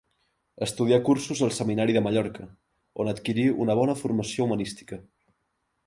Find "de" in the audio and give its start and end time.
1.99-2.03